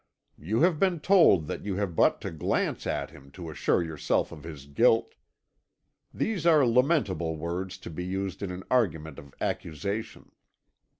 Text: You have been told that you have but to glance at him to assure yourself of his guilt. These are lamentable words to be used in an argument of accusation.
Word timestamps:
You 0.39 0.61
have 0.61 0.79
been 0.79 0.99
told 0.99 1.45
that 1.45 1.63
you 1.63 1.75
have 1.75 1.95
but 1.95 2.19
to 2.21 2.31
glance 2.31 2.87
at 2.87 3.11
him 3.11 3.29
to 3.33 3.51
assure 3.51 3.83
yourself 3.83 4.31
of 4.31 4.41
his 4.43 4.65
guilt. 4.65 5.13
These 6.11 6.43
are 6.47 6.65
lamentable 6.65 7.37
words 7.37 7.77
to 7.77 7.91
be 7.91 8.03
used 8.03 8.41
in 8.41 8.49
an 8.49 8.63
argument 8.71 9.19
of 9.19 9.31
accusation. 9.39 10.31